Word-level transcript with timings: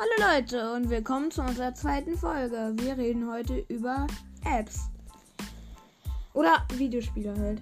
Hallo 0.00 0.32
Leute 0.34 0.72
und 0.72 0.88
willkommen 0.88 1.30
zu 1.30 1.42
unserer 1.42 1.74
zweiten 1.74 2.16
Folge. 2.16 2.72
Wir 2.76 2.96
reden 2.96 3.30
heute 3.30 3.58
über 3.68 4.06
Apps. 4.46 4.88
Oder 6.32 6.64
Videospiele 6.72 7.36
halt. 7.38 7.60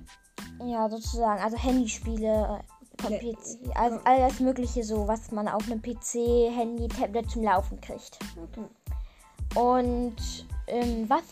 Ja, 0.64 0.88
sozusagen. 0.88 1.42
Also 1.42 1.56
Handyspiele, 1.56 2.26
Ja. 2.26 3.08
PC. 3.08 3.76
Also 3.76 3.98
alles 4.04 4.38
Mögliche 4.38 4.84
so, 4.84 5.08
was 5.08 5.32
man 5.32 5.48
auf 5.48 5.64
einem 5.68 5.82
PC, 5.82 6.50
Handy, 6.54 6.86
Tablet 6.86 7.28
zum 7.28 7.42
Laufen 7.42 7.80
kriegt. 7.80 8.18
Okay. 8.40 9.58
Und 9.60 10.46
ähm, 10.68 11.10
was? 11.10 11.22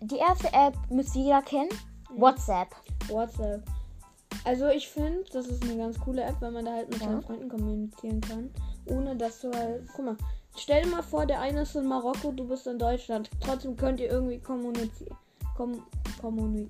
Die 0.00 0.16
erste 0.16 0.52
App 0.52 0.74
müsste 0.90 1.20
jeder 1.20 1.42
kennen. 1.42 1.68
WhatsApp. 2.16 2.74
WhatsApp. 3.08 3.62
Also 4.44 4.66
ich 4.66 4.88
finde, 4.88 5.24
das 5.32 5.46
ist 5.46 5.62
eine 5.62 5.76
ganz 5.76 5.98
coole 6.00 6.22
App, 6.24 6.36
weil 6.40 6.50
man 6.50 6.64
da 6.64 6.72
halt 6.72 6.90
mit 6.90 7.00
Ja. 7.00 7.06
seinen 7.06 7.22
Freunden 7.22 7.48
kommunizieren 7.48 8.20
kann. 8.20 8.50
Ohne 8.86 9.16
dass 9.16 9.40
du 9.40 9.50
halt. 9.52 9.84
Guck 9.94 10.04
mal, 10.04 10.16
stell 10.56 10.82
dir 10.82 10.90
mal 10.90 11.02
vor, 11.02 11.26
der 11.26 11.40
eine 11.40 11.62
ist 11.62 11.76
in 11.76 11.86
Marokko, 11.86 12.32
du 12.32 12.46
bist 12.46 12.66
in 12.66 12.78
Deutschland. 12.78 13.30
Trotzdem 13.40 13.76
könnt 13.76 14.00
ihr 14.00 14.10
irgendwie 14.10 14.38
kommunizieren. 14.38 15.16
Kom 15.56 15.82
kommuni 16.20 16.68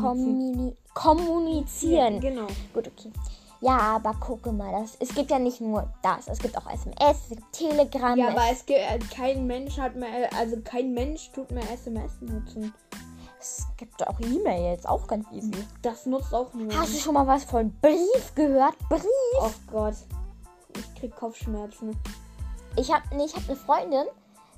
Kommuni 0.00 0.74
kommunizieren. 0.92 2.14
Ja, 2.14 2.20
genau. 2.20 2.46
Gut, 2.74 2.88
okay. 2.88 3.12
Ja, 3.60 3.78
aber 3.78 4.14
gucke 4.14 4.52
mal, 4.52 4.70
das, 4.72 4.96
es 5.00 5.14
gibt 5.14 5.30
ja 5.30 5.38
nicht 5.38 5.60
nur 5.60 5.92
das. 6.02 6.28
Es 6.28 6.38
gibt 6.38 6.56
auch 6.56 6.70
SMS, 6.70 6.96
es 7.00 7.28
gibt 7.28 7.52
Telegram. 7.52 8.16
Ja, 8.16 8.28
aber 8.28 8.44
es 8.52 8.64
gibt 8.64 8.78
äh, 8.78 8.98
kein 9.14 9.46
Mensch 9.46 9.78
hat 9.78 9.96
mehr, 9.96 10.32
also 10.36 10.60
kein 10.62 10.94
Mensch 10.94 11.30
tut 11.32 11.50
mehr 11.50 11.68
SMS 11.72 12.12
nutzen. 12.20 12.72
es 13.40 13.66
gibt 13.76 14.06
auch 14.06 14.18
E-Mails, 14.20 14.86
auch 14.86 15.06
ganz 15.06 15.26
easy. 15.32 15.50
Das 15.82 16.06
nutzt 16.06 16.32
auch 16.32 16.52
nur. 16.54 16.72
Hast 16.76 16.94
du 16.94 16.98
schon 16.98 17.14
mal 17.14 17.26
was 17.26 17.44
von 17.44 17.72
Brief 17.80 18.34
gehört? 18.34 18.78
Brief? 18.88 19.02
Oh 19.40 19.50
Gott. 19.70 19.94
Ich 20.76 20.94
krieg 21.00 21.14
Kopfschmerzen. 21.16 21.96
Ich 22.78 22.92
habe 22.92 23.02
nee, 23.16 23.24
ich 23.24 23.34
hab 23.34 23.42
eine 23.48 23.56
Freundin, 23.56 24.04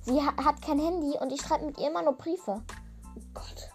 sie 0.02 0.20
ha 0.20 0.32
hat 0.44 0.60
kein 0.60 0.78
Handy 0.78 1.16
und 1.18 1.32
ich 1.32 1.40
schreibe 1.40 1.64
mit 1.64 1.78
ihr 1.78 1.88
immer 1.88 2.02
nur 2.02 2.12
Briefe. 2.12 2.62
Oh 3.16 3.20
Gott. 3.32 3.70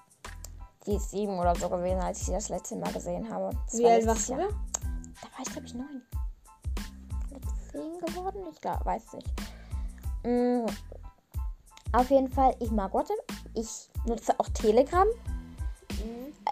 Sie 0.85 0.95
ist 0.95 1.09
sieben 1.09 1.39
oder 1.39 1.55
so 1.55 1.67
gewesen, 1.67 1.99
als 1.99 2.19
ich 2.19 2.25
sie 2.27 2.33
das 2.33 2.49
letzte 2.49 2.75
Mal 2.75 2.93
gesehen 2.93 3.27
habe. 3.33 3.49
Das 3.65 3.79
Wie 3.79 3.87
alt 3.87 4.05
warst 4.05 4.29
du 4.29 4.35
da? 4.35 4.43
War 4.43 4.49
ich, 5.41 5.51
glaube 5.51 5.65
ich, 5.65 5.73
neun. 5.73 6.03
Zehn 7.71 7.99
geworden? 7.99 8.45
Ich 8.51 8.61
glaube, 8.61 8.85
weiß 8.85 9.13
nicht. 9.13 9.27
Mm, 10.23 10.65
auf 11.91 12.09
jeden 12.11 12.31
Fall, 12.31 12.55
ich 12.59 12.69
mag 12.69 12.93
WhatsApp. 12.93 13.17
Ich 13.55 13.89
nutze 14.05 14.39
auch 14.39 14.49
Telegram. 14.49 15.07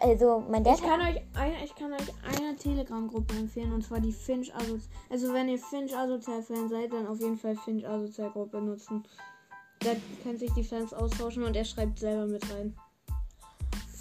Also, 0.04 0.44
mein 0.50 0.66
Dad 0.66 0.76
Ich 0.76 0.84
kann 0.84 1.00
euch 1.00 1.22
eine, 1.34 1.64
ich 1.64 1.76
kann 1.76 1.94
euch 1.94 2.14
eine 2.38 2.58
Telegram-Gruppe 2.58 3.36
empfehlen 3.36 3.72
und 3.72 3.86
zwar 3.86 4.02
die 4.02 4.12
Finch 4.12 4.54
Asozial. 4.54 4.82
Also 5.10 5.34
wenn 5.34 5.48
ihr 5.48 5.58
Finch 5.58 5.96
Asozial-Fan 5.96 6.68
seid, 6.68 6.92
dann 6.92 7.08
auf 7.08 7.22
jeden 7.22 7.38
Fall 7.38 7.56
Finch 7.56 7.88
Asozial-Gruppe 7.88 8.62
nutzen. 8.62 9.06
Da 9.80 9.92
können 10.22 10.38
sich 10.38 10.52
die 10.52 10.64
Fans 10.66 10.94
austauschen 10.94 11.44
und 11.44 11.56
er 11.56 11.64
schreibt 11.64 12.00
selber 12.00 12.26
mit 12.26 12.44
rein. 12.54 12.76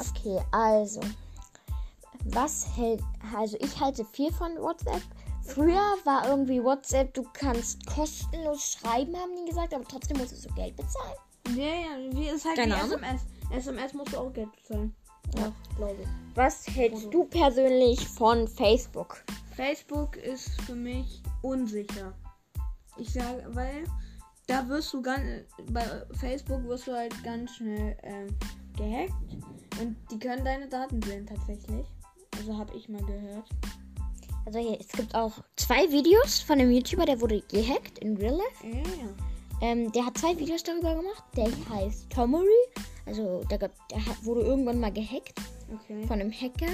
Okay, 0.00 0.40
also. 0.50 1.00
Was 2.24 2.66
hält. 2.76 3.00
Also, 3.36 3.56
ich 3.60 3.78
halte 3.78 4.04
viel 4.06 4.32
von 4.32 4.56
WhatsApp. 4.56 5.02
Früher 5.44 5.96
war 6.04 6.28
irgendwie 6.28 6.62
WhatsApp, 6.64 7.14
du 7.14 7.22
kannst 7.32 7.86
kostenlos 7.86 8.72
schreiben, 8.72 9.16
haben 9.16 9.36
die 9.36 9.48
gesagt, 9.48 9.72
aber 9.72 9.84
trotzdem 9.84 10.18
musstest 10.18 10.50
du 10.50 10.54
Geld 10.54 10.74
bezahlen. 10.76 11.14
Ja, 11.54 11.62
ja, 11.62 12.12
wie 12.12 12.28
ist 12.28 12.44
halt 12.44 12.56
Keine. 12.56 12.74
SMS. 12.74 13.22
SMS 13.52 13.94
musst 13.94 14.12
du 14.12 14.18
auch 14.18 14.32
Geld 14.32 14.50
bezahlen. 14.52 14.94
Ja. 15.36 15.52
glaube 15.76 15.96
ich. 16.02 16.08
Was 16.34 16.66
hältst 16.66 17.12
du 17.12 17.24
persönlich 17.24 18.06
von 18.08 18.48
Facebook? 18.48 19.24
Facebook 19.54 20.16
ist 20.16 20.50
für 20.62 20.74
mich 20.74 21.22
unsicher. 21.42 22.14
Ich 22.96 23.12
sage, 23.12 23.44
weil 23.48 23.84
da 24.46 24.68
wirst 24.68 24.92
du 24.92 25.02
ganz 25.02 25.22
bei 25.70 25.84
Facebook 26.18 26.64
wirst 26.64 26.86
du 26.86 26.92
halt 26.92 27.14
ganz 27.22 27.52
schnell 27.52 27.96
ähm, 28.02 28.36
gehackt 28.76 29.12
und 29.80 29.96
die 30.10 30.18
können 30.18 30.44
deine 30.44 30.68
Daten 30.68 31.00
sehen 31.02 31.26
tatsächlich. 31.26 31.86
Also 32.36 32.56
habe 32.56 32.74
ich 32.76 32.88
mal 32.88 33.02
gehört. 33.04 33.48
Also, 34.44 34.58
hier, 34.58 34.80
es 34.80 34.88
gibt 34.88 35.14
auch 35.14 35.32
zwei 35.56 35.90
Videos 35.92 36.40
von 36.40 36.58
einem 36.58 36.72
YouTuber, 36.72 37.06
der 37.06 37.20
wurde 37.20 37.42
gehackt 37.42 37.98
in 38.00 38.16
Real 38.16 38.34
Life. 38.34 38.66
Ja, 38.66 38.78
ja. 38.78 39.08
Ähm, 39.60 39.92
der 39.92 40.06
hat 40.06 40.18
zwei 40.18 40.36
Videos 40.36 40.64
darüber 40.64 40.96
gemacht. 40.96 41.22
Der 41.36 41.48
heißt 41.70 42.10
Tomory. 42.10 42.48
Also, 43.06 43.42
der, 43.50 43.58
der 43.58 44.06
hat, 44.06 44.24
wurde 44.24 44.42
irgendwann 44.42 44.80
mal 44.80 44.92
gehackt. 44.92 45.34
Okay. 45.72 46.06
von 46.06 46.20
einem 46.20 46.32
Hacker. 46.32 46.72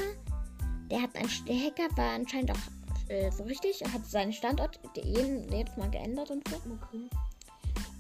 Der 0.90 1.02
hat 1.02 1.14
ein, 1.14 1.28
der 1.46 1.56
Hacker 1.56 1.96
war 1.96 2.14
anscheinend 2.14 2.50
auch 2.50 3.08
äh, 3.08 3.30
so 3.30 3.44
richtig. 3.44 3.80
Er 3.82 3.92
hat 3.92 4.04
seinen 4.06 4.32
Standort 4.32 4.80
jeden, 4.96 5.50
jedes 5.52 5.76
Mal 5.76 5.90
geändert 5.90 6.30
und 6.30 6.46
so. 6.48 6.56
okay. 6.56 7.08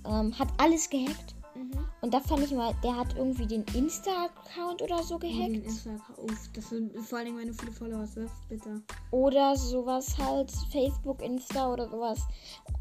Ähm, 0.06 0.36
hat 0.38 0.48
alles 0.56 0.88
gehackt. 0.90 1.34
Mhm. 1.54 1.70
Und 2.00 2.14
da 2.14 2.20
fand 2.20 2.42
ich 2.44 2.52
mal, 2.52 2.74
der 2.82 2.96
hat 2.96 3.16
irgendwie 3.16 3.46
den 3.46 3.64
Insta-Account 3.74 4.82
oder 4.82 5.02
so 5.02 5.18
Den 5.18 5.30
gehackt. 5.36 5.66
Insta 5.66 5.90
auf. 6.16 6.50
Das 6.52 6.68
sind 6.68 6.96
vor 6.98 7.18
allem, 7.18 7.36
du 7.36 7.52
viele 7.54 7.72
Follower 7.72 8.00
das 8.00 8.16
ist 8.16 8.48
bitter. 8.48 8.80
Oder 9.10 9.56
sowas 9.56 10.16
halt, 10.18 10.50
Facebook, 10.72 11.22
Insta 11.22 11.72
oder 11.72 11.88
sowas. 11.88 12.20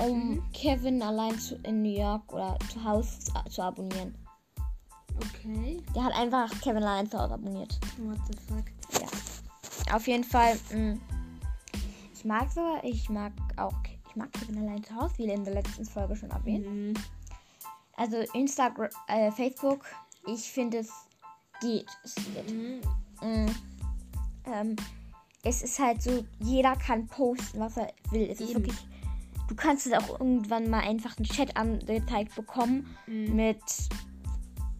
Um 0.04 0.30
Mhm. 0.36 0.44
Kevin 0.54 1.02
allein 1.02 1.38
zu, 1.40 1.56
in 1.64 1.82
New 1.84 1.98
York 2.00 2.32
oder 2.34 2.58
zu 2.72 2.84
Hause 2.84 3.10
zu 3.50 3.62
abonnieren. 3.62 4.16
Okay. 5.18 5.82
Der 5.96 6.04
hat 6.04 6.14
einfach 6.14 6.50
Kevin 6.62 6.84
zu 7.10 7.18
Hause 7.18 7.34
abonniert. 7.34 7.80
What 7.98 8.18
the 8.28 8.38
fuck? 8.48 8.66
Ja. 9.02 9.96
Auf 9.96 10.08
jeden 10.08 10.24
Fall, 10.24 10.58
mh, 10.74 10.98
ich 12.14 12.26
mag 12.26 12.52
so, 12.52 12.78
ich 12.84 13.10
mag 13.10 13.32
auch, 13.58 13.74
ich 14.10 14.16
mag 14.16 14.32
Kevin 14.34 14.58
allein 14.60 14.84
zu 14.84 14.96
Hause, 14.96 15.18
wie 15.18 15.26
in 15.26 15.44
der 15.44 15.54
letzten 15.54 15.86
Folge 15.86 16.16
schon 16.16 16.32
erwähnt. 16.32 16.68
Mhm. 16.68 16.94
Also 17.96 18.18
Instagram, 18.34 18.90
äh, 19.08 19.32
Facebook, 19.32 19.86
ich 20.28 20.52
finde 20.52 20.80
es 20.80 20.90
geht. 21.62 21.88
Es 22.04 22.16
geht. 22.16 22.52
Mhm. 22.52 22.82
Mm. 23.22 23.56
Ähm, 24.46 24.76
es 25.44 25.62
ist 25.64 25.80
halt 25.80 26.02
so, 26.02 26.24
jeder 26.40 26.76
kann 26.76 27.08
posten, 27.08 27.60
was 27.60 27.78
er 27.78 27.92
will. 28.12 28.30
Es 28.30 28.40
ist 28.40 28.52
Eben. 28.52 28.66
wirklich, 28.66 28.88
du 29.48 29.56
kannst 29.56 29.88
es 29.88 29.94
auch 29.94 30.20
irgendwann 30.20 30.70
mal 30.70 30.82
einfach 30.82 31.18
einen 31.18 31.26
Chat 31.26 31.56
angezeigt 31.58 32.36
bekommen 32.36 32.96
Mhm. 33.08 33.36
mit 33.36 33.62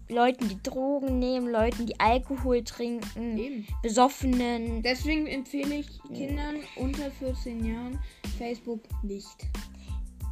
Leuten, 0.10 0.48
die 0.48 0.62
Drogen 0.64 1.20
nehmen, 1.20 1.50
Leuten, 1.50 1.86
die 1.86 2.00
Alkohol 2.00 2.64
trinken, 2.64 3.38
Eben. 3.38 3.68
Besoffenen. 3.82 4.82
Deswegen 4.82 5.28
empfehle 5.28 5.76
ich 5.76 6.02
Kindern 6.14 6.56
unter 6.76 7.12
14 7.12 7.66
Jahren 7.66 8.00
Facebook 8.38 8.82
nicht. 9.04 9.48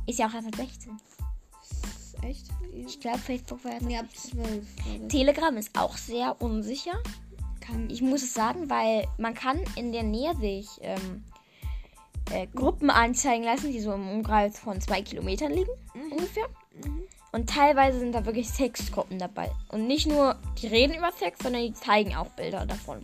Ist 0.07 0.19
ja 0.19 0.27
auch 0.27 0.33
erst 0.33 0.47
ab 0.47 0.55
16. 0.55 0.97
Echt? 2.21 2.47
Ich 2.73 2.99
glaube, 2.99 3.19
Facebook 3.19 3.63
war 3.65 3.73
erst 3.73 3.89
Ja, 3.89 3.99
ab 3.99 4.15
12. 4.15 5.07
Telegram 5.09 5.55
ist 5.57 5.77
auch 5.77 5.97
sehr 5.97 6.41
unsicher. 6.41 6.97
Kann 7.59 7.89
Ich 7.89 8.01
muss 8.01 8.23
es 8.23 8.33
sagen, 8.33 8.69
weil 8.69 9.05
man 9.17 9.33
kann 9.33 9.59
in 9.75 9.91
der 9.91 10.03
Nähe 10.03 10.35
sich 10.35 10.67
ähm, 10.81 11.23
äh, 12.31 12.47
Gruppen 12.47 12.89
anzeigen 12.89 13.43
lassen, 13.43 13.71
die 13.71 13.79
so 13.79 13.93
im 13.93 14.07
Umkreis 14.07 14.59
von 14.59 14.79
zwei 14.81 15.01
Kilometern 15.01 15.51
liegen, 15.51 15.71
ungefähr. 16.11 16.45
Und 17.35 17.49
teilweise 17.49 17.99
sind 17.99 18.13
da 18.13 18.25
wirklich 18.25 18.49
Sexgruppen 18.49 19.19
dabei. 19.19 19.51
Und 19.67 19.87
nicht 19.87 20.07
nur, 20.07 20.37
die 20.57 20.67
reden 20.67 20.95
über 20.95 21.11
Sex, 21.11 21.37
sondern 21.43 21.63
die 21.63 21.73
zeigen 21.73 22.15
auch 22.15 22.29
Bilder 22.29 22.65
davon. 22.65 23.01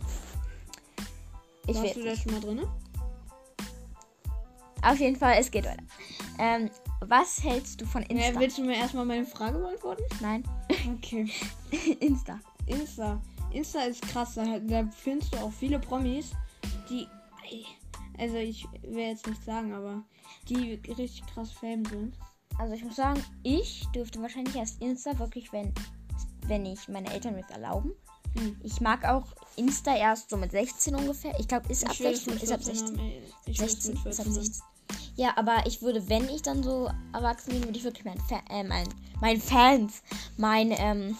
Ich 1.66 1.76
Warst 1.76 1.96
du 1.96 2.02
da 2.02 2.16
schon 2.16 2.32
mal 2.32 2.40
drin? 2.40 2.66
Auf 4.80 4.98
jeden 4.98 5.16
Fall, 5.16 5.36
es 5.38 5.50
geht 5.50 5.66
weiter. 5.66 5.82
Ähm, 6.38 6.70
was 7.00 7.44
hältst 7.44 7.82
du 7.82 7.84
von 7.84 8.04
Insta? 8.04 8.32
Ja, 8.32 8.40
willst 8.40 8.56
du 8.56 8.62
mir 8.62 8.76
erstmal 8.76 9.04
meine 9.04 9.26
Frage 9.26 9.58
beantworten? 9.58 10.02
Nein. 10.22 10.44
Okay. 10.96 11.30
Insta. 12.00 12.40
Insta. 12.64 13.20
Insta 13.50 13.80
ist 13.82 14.00
krass. 14.00 14.36
Da, 14.36 14.58
da 14.60 14.88
findest 14.96 15.34
du 15.34 15.40
auch 15.40 15.52
viele 15.52 15.78
Promis, 15.78 16.30
die. 16.88 17.06
Also, 18.16 18.36
ich 18.38 18.66
will 18.80 19.08
jetzt 19.08 19.26
nicht 19.26 19.44
sagen, 19.44 19.74
aber 19.74 20.02
die 20.48 20.80
richtig 20.88 21.22
krass 21.26 21.52
fame 21.52 21.84
sind. 21.84 22.14
Also 22.58 22.74
ich 22.74 22.84
muss 22.84 22.96
sagen, 22.96 23.22
ich 23.42 23.86
dürfte 23.94 24.20
wahrscheinlich 24.22 24.54
erst 24.56 24.80
Insta 24.80 25.18
wirklich, 25.18 25.52
wenn, 25.52 25.72
wenn 26.46 26.64
ich 26.66 26.88
meine 26.88 27.12
Eltern 27.12 27.34
mir 27.34 27.44
erlauben. 27.50 27.92
Hm. 28.36 28.56
Ich 28.62 28.80
mag 28.80 29.04
auch 29.04 29.26
Insta 29.56 29.94
erst 29.96 30.30
so 30.30 30.36
mit 30.36 30.52
16 30.52 30.94
ungefähr. 30.94 31.38
Ich 31.38 31.48
glaube, 31.48 31.70
ist 31.70 31.84
ab 31.84 31.92
Ich 31.92 32.00
will 32.00 32.12
es 32.12 32.24
16. 32.24 32.34
mit 32.34 32.42
Ist 32.42 32.52
ab 32.52 32.62
14 32.62 32.74
16. 32.74 32.98
haben, 32.98 33.08
ey. 33.08 33.22
Ich 33.46 33.58
will 33.58 33.66
es 33.66 33.72
16 33.72 33.94
mit 33.94 34.06
ist 34.06 34.20
ab 34.20 34.26
14 34.26 34.34
haben. 34.34 34.44
16. 34.44 34.62
Ja, 35.16 35.36
aber 35.36 35.66
ich 35.66 35.82
würde, 35.82 36.08
wenn 36.08 36.28
ich 36.28 36.42
dann 36.42 36.62
so 36.62 36.90
erwachsen 37.12 37.50
bin, 37.52 37.64
würde 37.64 37.78
ich 37.78 37.84
wirklich 37.84 38.04
meinen 38.04 38.20
Fa 38.20 38.40
äh, 38.48 38.64
mein, 38.64 38.88
mein 39.20 39.40
Fans, 39.40 40.02
mein, 40.38 40.72
ähm, 40.72 41.16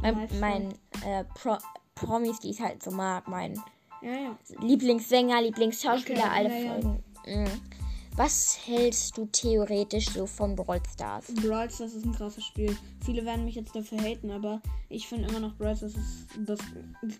mein, 0.00 0.28
mein 0.40 0.72
äh, 1.04 1.24
Pro 1.34 1.56
Promis, 1.94 2.40
die 2.40 2.50
ich 2.50 2.60
halt 2.60 2.82
so 2.82 2.90
mag, 2.90 3.26
mein 3.28 3.60
Ja, 4.02 4.10
ja. 4.10 4.38
Lieblingssänger, 4.60 5.42
Lieblingsschauspieler, 5.42 6.24
Okay, 6.24 6.30
alle 6.32 6.64
ja. 6.64 6.72
Folgen. 6.72 7.04
Mm. 7.26 7.83
Was 8.16 8.56
hältst 8.64 9.18
du 9.18 9.26
theoretisch 9.26 10.08
so 10.10 10.24
von 10.24 10.54
Brawl 10.54 10.80
Stars? 10.92 11.34
Brawl 11.34 11.68
Stars 11.68 11.94
ist 11.94 12.04
ein 12.04 12.14
krasses 12.14 12.44
Spiel. 12.44 12.76
Viele 13.04 13.24
werden 13.24 13.44
mich 13.44 13.56
jetzt 13.56 13.74
dafür 13.74 13.98
haten, 13.98 14.30
aber 14.30 14.62
ich 14.88 15.08
finde 15.08 15.28
immer 15.28 15.40
noch 15.40 15.56
Brawl 15.56 15.76
Stars 15.76 15.94
ist 15.94 16.28
das 16.46 16.60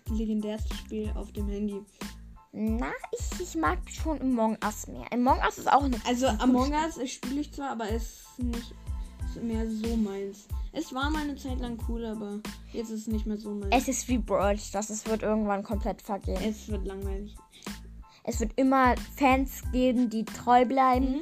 legendärste 0.09 0.73
Spiel 0.73 1.11
auf 1.15 1.33
dem 1.33 1.49
Handy. 1.49 1.81
Na, 2.53 2.93
ich, 3.11 3.41
ich 3.41 3.55
mag 3.55 3.79
schon 3.89 4.21
Among 4.21 4.57
Us 4.63 4.87
mehr. 4.87 5.05
Among 5.11 5.37
Us 5.39 5.57
ist 5.57 5.69
auch 5.69 5.83
eine 5.83 5.99
Also 6.07 6.27
Among. 6.27 6.71
Us 6.71 6.97
ich 6.97 7.15
spiele 7.15 7.41
ich 7.41 7.51
zwar, 7.51 7.71
aber 7.71 7.89
es 7.89 8.23
ist 8.37 8.39
nicht 8.39 8.73
mehr 9.43 9.69
so 9.69 9.97
meins. 9.97 10.47
Es 10.71 10.93
war 10.93 11.09
mal 11.09 11.23
eine 11.23 11.35
Zeit 11.35 11.59
lang 11.59 11.77
cool, 11.89 12.05
aber 12.05 12.39
jetzt 12.71 12.89
ist 12.89 13.01
es 13.01 13.07
nicht 13.07 13.25
mehr 13.25 13.37
so 13.37 13.49
meins. 13.49 13.75
Es 13.75 13.89
ist 13.89 14.07
wie 14.07 14.17
Brawl 14.17 14.57
Stars. 14.57 14.89
Es 14.89 15.05
wird 15.05 15.23
irgendwann 15.23 15.61
komplett 15.61 16.01
vergehen. 16.01 16.41
Es 16.41 16.69
wird 16.69 16.85
langweilig. 16.85 17.35
Es 18.25 18.39
wird 18.39 18.51
immer 18.55 18.95
Fans 19.17 19.61
geben, 19.71 20.09
die 20.09 20.25
treu 20.25 20.65
bleiben. 20.65 21.11
Mhm. 21.11 21.21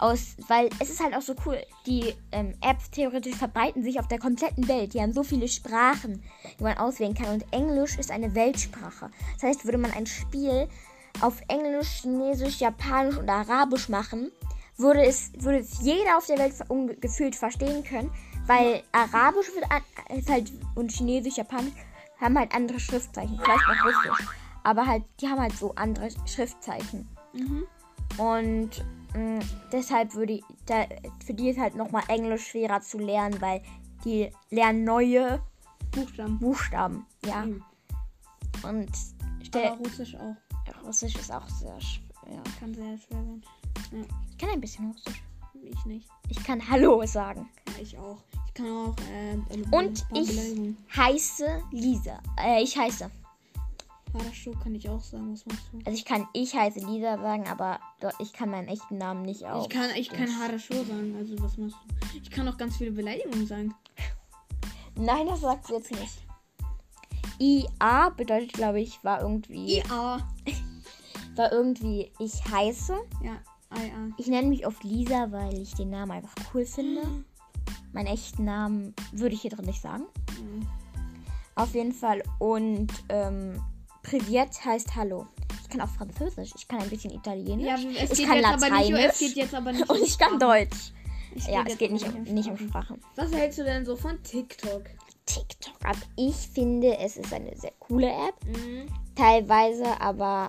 Aus, 0.00 0.36
weil 0.46 0.70
es 0.78 0.90
ist 0.90 1.02
halt 1.02 1.12
auch 1.16 1.22
so 1.22 1.34
cool. 1.44 1.60
Die 1.84 2.14
ähm, 2.30 2.54
Apps 2.60 2.88
theoretisch 2.92 3.34
verbreiten 3.34 3.82
sich 3.82 3.98
auf 3.98 4.06
der 4.06 4.20
kompletten 4.20 4.68
Welt. 4.68 4.94
Die 4.94 5.00
haben 5.00 5.12
so 5.12 5.24
viele 5.24 5.48
Sprachen, 5.48 6.22
die 6.58 6.62
man 6.62 6.78
auswählen 6.78 7.14
kann. 7.14 7.34
Und 7.34 7.52
Englisch 7.52 7.98
ist 7.98 8.12
eine 8.12 8.32
Weltsprache. 8.36 9.10
Das 9.34 9.42
heißt, 9.42 9.64
würde 9.64 9.78
man 9.78 9.90
ein 9.90 10.06
Spiel 10.06 10.68
auf 11.20 11.40
Englisch, 11.48 12.02
Chinesisch, 12.02 12.60
Japanisch 12.60 13.16
und 13.16 13.28
Arabisch 13.28 13.88
machen, 13.88 14.30
würde 14.76 15.04
es, 15.04 15.32
würde 15.38 15.58
es 15.58 15.80
jeder 15.82 16.16
auf 16.16 16.26
der 16.26 16.38
Welt 16.38 16.54
gefühlt 17.00 17.34
verstehen 17.34 17.82
können. 17.82 18.12
Weil 18.46 18.82
Arabisch 18.92 19.52
wird 19.54 19.70
an, 19.70 19.82
ist 20.16 20.30
halt 20.30 20.52
und 20.76 20.92
Chinesisch, 20.92 21.36
Japanisch 21.36 21.72
haben 22.20 22.38
halt 22.38 22.54
andere 22.54 22.78
Schriftzeichen. 22.78 23.38
Vielleicht 23.42 23.66
noch 23.66 23.84
Russisch. 23.84 24.26
Aber 24.68 24.84
halt, 24.86 25.02
die 25.18 25.26
haben 25.26 25.40
halt 25.40 25.56
so 25.56 25.74
andere 25.76 26.10
Schriftzeichen. 26.26 27.08
Mhm. 27.32 27.66
Und 28.18 28.84
mh, 29.14 29.40
deshalb 29.72 30.14
würde 30.14 30.34
ich, 30.34 30.44
da, 30.66 30.84
für 31.24 31.32
die 31.32 31.48
ist 31.48 31.58
halt 31.58 31.74
nochmal 31.74 32.02
Englisch 32.08 32.48
schwerer 32.48 32.82
zu 32.82 32.98
lernen, 32.98 33.40
weil 33.40 33.62
die 34.04 34.30
lernen 34.50 34.84
neue 34.84 35.42
Buchstaben. 35.90 36.38
Buchstaben. 36.38 37.06
Ja. 37.24 37.46
Mhm. 37.46 37.64
Und 38.62 38.90
Aber 39.54 39.70
Russisch 39.78 40.14
auch. 40.16 40.36
Russisch 40.86 41.16
ist 41.16 41.32
auch 41.32 41.48
sehr 41.48 41.80
schwer. 41.80 42.42
Kann 42.60 42.74
sehr 42.74 42.98
schwer 42.98 43.24
sein. 43.24 43.42
Ich 44.30 44.36
kann 44.36 44.50
ein 44.50 44.60
bisschen 44.60 44.90
Russisch. 44.90 45.22
Ich 45.62 45.84
nicht. 45.86 46.10
Ich 46.28 46.44
kann 46.44 46.60
Hallo 46.68 47.06
sagen. 47.06 47.48
Ja, 47.68 47.82
ich 47.82 47.96
auch. 47.96 48.18
Ich 48.48 48.52
kann 48.52 48.66
auch. 48.66 48.94
Äh, 49.10 49.32
ein 49.32 49.62
Und 49.70 50.04
ich 50.12 50.76
heiße 50.94 51.62
Lisa. 51.70 52.20
Äh, 52.38 52.62
ich 52.62 52.76
heiße. 52.76 53.10
Harascho 54.14 54.52
kann 54.62 54.74
ich 54.74 54.88
auch 54.88 55.02
sagen. 55.02 55.32
Was 55.32 55.46
machst 55.46 55.70
du? 55.72 55.78
Also 55.84 55.90
ich 55.90 56.04
kann 56.04 56.26
ich 56.32 56.54
heiße 56.54 56.80
Lisa 56.80 57.18
sagen, 57.18 57.46
aber 57.48 57.78
ich 58.18 58.32
kann 58.32 58.50
meinen 58.50 58.68
echten 58.68 58.98
Namen 58.98 59.22
nicht 59.22 59.44
auch. 59.44 59.64
Ich 59.64 59.68
kann, 59.68 59.90
ich 59.96 60.08
kann 60.08 60.28
Harascho 60.38 60.74
sagen. 60.74 61.14
Also 61.16 61.34
was 61.40 61.56
machst 61.56 61.76
du? 61.76 62.18
Ich 62.22 62.30
kann 62.30 62.48
auch 62.48 62.56
ganz 62.56 62.76
viele 62.76 62.92
Beleidigungen 62.92 63.46
sagen. 63.46 63.74
Nein, 64.96 65.26
das 65.26 65.40
sagt 65.42 65.66
sie 65.66 65.74
jetzt 65.74 65.90
nicht. 65.90 66.24
IA 67.40 68.10
bedeutet, 68.10 68.52
glaube 68.52 68.80
ich, 68.80 69.02
war 69.04 69.20
irgendwie, 69.20 69.78
IA. 69.78 70.18
war 71.36 71.52
irgendwie 71.52 72.10
ich 72.18 72.44
heiße. 72.44 72.96
Ja, 73.22 73.40
IA. 73.76 74.12
Ich 74.16 74.26
nenne 74.26 74.48
mich 74.48 74.66
oft 74.66 74.82
Lisa, 74.82 75.30
weil 75.30 75.56
ich 75.58 75.74
den 75.74 75.90
Namen 75.90 76.10
einfach 76.10 76.34
cool 76.52 76.64
finde. 76.64 77.02
Meinen 77.92 78.08
echten 78.08 78.44
Namen 78.44 78.94
würde 79.12 79.34
ich 79.34 79.42
hier 79.42 79.52
drin 79.52 79.66
nicht 79.66 79.80
sagen. 79.80 80.04
Mhm. 80.40 80.66
Auf 81.54 81.74
jeden 81.74 81.92
Fall. 81.92 82.22
Und 82.38 82.88
ähm, 83.08 83.62
Privet 84.08 84.64
heißt 84.64 84.96
Hallo. 84.96 85.26
Ich 85.62 85.68
kann 85.68 85.82
auch 85.82 85.88
Französisch. 85.90 86.52
Ich 86.56 86.66
kann 86.66 86.80
ein 86.80 86.88
bisschen 86.88 87.10
Italienisch. 87.10 87.66
Ja, 87.66 88.02
es 88.02 88.12
ich 88.12 88.18
geht, 88.20 88.26
kann 88.26 88.36
jetzt 88.38 88.46
aber 88.46 88.70
nicht, 88.78 88.90
Lateinisch. 88.90 89.04
es 89.12 89.18
geht 89.18 89.36
jetzt 89.36 89.54
aber 89.54 89.72
nicht 89.72 89.88
und 89.90 90.02
ich 90.02 90.18
kann. 90.18 90.38
Deutsch. 90.38 90.92
Es 91.36 91.46
Ja, 91.46 91.62
es 91.66 91.76
geht 91.76 91.92
nicht 91.92 92.08
um, 92.08 92.22
nicht 92.22 92.48
um 92.48 92.56
Sprachen. 92.56 93.02
Was 93.16 93.30
hältst 93.34 93.58
du 93.58 93.64
denn 93.64 93.84
so 93.84 93.96
von 93.96 94.22
TikTok? 94.22 94.84
TikTok. 95.26 95.74
Also 95.84 96.00
ich 96.16 96.34
finde, 96.34 96.96
es 96.96 97.18
ist 97.18 97.30
eine 97.34 97.54
sehr 97.54 97.72
coole 97.80 98.08
App. 98.08 98.34
Mhm. 98.46 98.86
Teilweise, 99.14 100.00
aber 100.00 100.48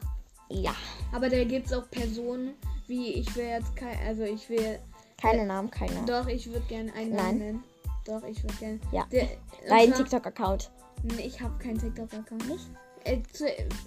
ja. 0.49 0.73
Aber 1.11 1.27
da 1.29 1.43
gibt 1.43 1.65
es 1.67 1.73
auch 1.73 1.89
Personen, 1.91 2.53
wie 2.87 3.09
ich 3.09 3.35
will 3.35 3.45
jetzt 3.45 3.75
kein, 3.75 3.97
also 4.07 4.23
ich 4.23 4.47
will, 4.49 4.79
Keine 5.21 5.45
Namen, 5.45 5.69
keine. 5.69 6.05
doch, 6.05 6.27
ich 6.27 6.47
würde 6.47 6.65
gerne 6.69 6.93
einen 6.93 7.11
Nein. 7.11 7.25
Namen 7.25 7.37
nennen. 7.39 7.63
Doch, 8.05 8.23
ich 8.23 8.41
würde 8.41 8.55
gerne. 8.55 8.79
Ja. 8.93 9.05
Der- 9.11 9.27
Dein 9.67 9.93
TikTok-Account. 9.93 10.71
Nee, 11.03 11.23
ich 11.27 11.41
habe 11.41 11.57
keinen 11.61 11.77
TikTok-Account. 11.77 12.47
Nicht? 12.47 12.69
Äh, 13.09 13.21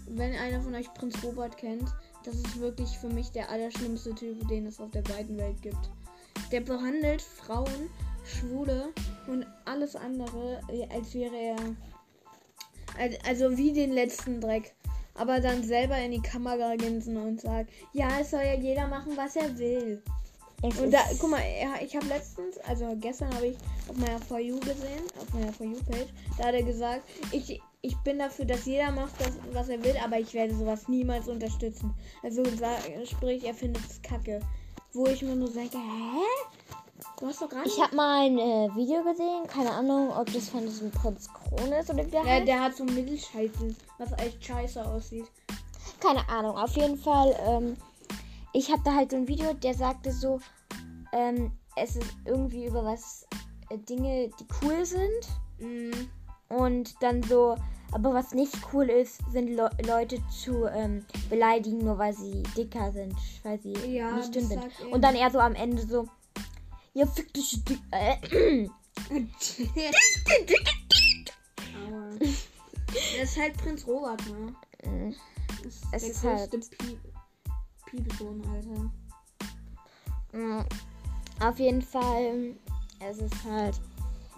wenn 0.08 0.34
einer 0.34 0.60
von 0.60 0.74
euch 0.74 0.92
Prinz 0.94 1.22
Robert 1.22 1.56
kennt, 1.56 1.88
das 2.24 2.34
ist 2.34 2.60
wirklich 2.60 2.88
für 2.98 3.08
mich 3.08 3.30
der 3.30 3.48
allerschlimmste 3.50 4.14
Typ, 4.14 4.46
den 4.48 4.66
es 4.66 4.80
auf 4.80 4.90
der 4.90 5.06
weiten 5.08 5.36
Welt 5.38 5.60
gibt. 5.62 5.90
Der 6.50 6.60
behandelt 6.60 7.22
Frauen, 7.22 7.90
Schwule 8.24 8.92
und 9.26 9.46
alles 9.64 9.96
andere, 9.96 10.60
äh, 10.68 10.86
als 10.94 11.14
wäre 11.14 11.36
er. 11.36 11.56
al- 12.98 13.18
Also 13.26 13.56
wie 13.56 13.72
den 13.72 13.92
letzten 13.92 14.40
Dreck. 14.40 14.74
Aber 15.14 15.40
dann 15.40 15.62
selber 15.62 15.98
in 15.98 16.12
die 16.12 16.22
Kamera 16.22 16.74
grinsen 16.76 17.16
und 17.18 17.40
sagt, 17.40 17.70
ja, 17.92 18.08
es 18.20 18.30
soll 18.30 18.42
ja 18.44 18.54
jeder 18.54 18.86
machen, 18.88 19.12
was 19.16 19.36
er 19.36 19.58
will. 19.58 20.02
Es 20.62 20.78
Und 20.80 20.90
da, 20.92 21.00
guck 21.18 21.30
mal, 21.30 21.42
ich 21.84 21.94
habe 21.96 22.06
letztens, 22.06 22.56
also 22.58 22.96
gestern 22.98 23.34
habe 23.34 23.48
ich 23.48 23.56
auf 23.88 23.96
meiner 23.96 24.18
For 24.20 24.38
You 24.38 24.58
gesehen, 24.60 25.02
auf 25.20 25.32
meiner 25.34 25.52
For 25.52 25.66
You-Page, 25.66 26.06
da 26.38 26.46
hat 26.46 26.54
er 26.54 26.62
gesagt, 26.62 27.02
ich, 27.32 27.60
ich 27.82 27.96
bin 27.98 28.18
dafür, 28.18 28.44
dass 28.44 28.64
jeder 28.64 28.90
macht, 28.92 29.20
das, 29.20 29.32
was 29.52 29.68
er 29.68 29.82
will, 29.84 29.96
aber 30.02 30.18
ich 30.18 30.32
werde 30.34 30.54
sowas 30.54 30.88
niemals 30.88 31.28
unterstützen. 31.28 31.92
Also 32.22 32.42
sprich, 33.04 33.44
er 33.44 33.54
findet 33.54 33.82
es 33.84 34.00
kacke. 34.02 34.40
Wo 34.92 35.06
ich 35.06 35.22
mir 35.22 35.34
nur 35.34 35.50
denke, 35.50 35.78
hä? 35.78 36.22
Du 37.18 37.26
hast 37.26 37.42
doch 37.42 37.50
nicht... 37.52 37.66
Ich 37.66 37.82
habe 37.82 37.96
mal 37.96 38.26
ein 38.26 38.38
äh, 38.38 38.68
Video 38.76 39.02
gesehen, 39.02 39.46
keine 39.48 39.70
Ahnung, 39.70 40.10
ob 40.10 40.32
das 40.32 40.48
von 40.48 40.60
diesem 40.60 40.90
Prinz 40.90 41.28
Krone 41.32 41.80
ist 41.80 41.90
oder 41.90 42.06
wie 42.06 42.10
der 42.10 42.20
Ja, 42.22 42.26
heißt. 42.26 42.46
der 42.48 42.60
hat 42.60 42.76
so 42.76 42.84
Mittelscheitel, 42.84 43.74
was 43.98 44.12
echt 44.18 44.44
scheiße 44.44 44.84
aussieht. 44.84 45.26
Keine 45.98 46.28
Ahnung, 46.28 46.56
auf 46.56 46.76
jeden 46.76 46.98
Fall, 46.98 47.34
ähm, 47.46 47.76
ich 48.52 48.70
habe 48.70 48.82
da 48.84 48.94
halt 48.94 49.10
so 49.10 49.16
ein 49.16 49.26
Video, 49.28 49.52
der 49.54 49.74
sagte 49.74 50.12
so, 50.12 50.40
ähm, 51.12 51.52
es 51.76 51.96
ist 51.96 52.14
irgendwie 52.26 52.66
über 52.66 52.84
was, 52.84 53.26
äh, 53.70 53.78
Dinge, 53.78 54.28
die 54.38 54.46
cool 54.62 54.84
sind 54.84 55.28
Mhm. 55.58 56.10
Und 56.56 56.94
dann 57.02 57.22
so, 57.22 57.56
aber 57.92 58.14
was 58.14 58.32
nicht 58.32 58.54
cool 58.72 58.88
ist, 58.88 59.20
sind 59.30 59.48
Le 59.48 59.70
Leute 59.86 60.18
zu 60.30 60.66
ähm, 60.66 61.04
beleidigen, 61.28 61.78
nur 61.78 61.98
weil 61.98 62.12
sie 62.14 62.42
dicker 62.56 62.90
sind, 62.92 63.14
weil 63.42 63.60
sie 63.60 63.72
Ja, 63.94 64.12
nicht 64.16 64.34
dünn 64.34 64.48
das 64.48 64.60
sind. 64.78 64.92
Und 64.92 65.02
dann 65.02 65.14
eher 65.14 65.30
so 65.30 65.38
am 65.38 65.54
Ende 65.54 65.82
so, 65.82 66.08
ja, 66.94 67.06
fick 67.06 67.32
dich, 67.34 67.62
dick, 67.64 67.80
äh, 67.90 68.66
er 73.16 73.22
ist 73.22 73.38
halt 73.38 73.56
Prinz 73.56 73.86
Robert, 73.86 74.22
ne? 74.28 74.54
Mm. 74.90 75.14
Das 75.62 75.80
Es 75.92 76.08
ist 76.10 76.24
halt- 76.24 76.50
Piepsohn, 77.86 78.42
Alter. 78.50 78.90
Mm, 80.32 80.64
Auf 81.40 81.58
jeden 81.58 81.82
Fall, 81.82 82.54
es 83.00 83.18
ist 83.18 83.44
halt. 83.44 83.78